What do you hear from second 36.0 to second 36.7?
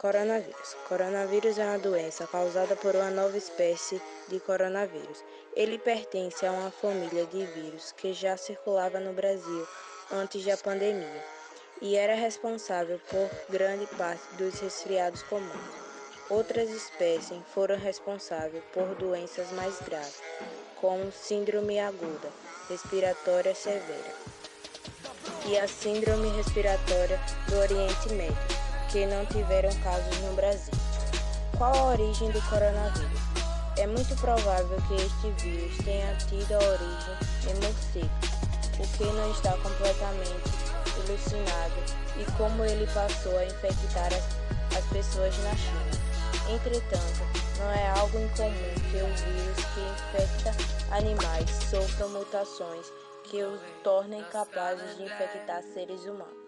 tido a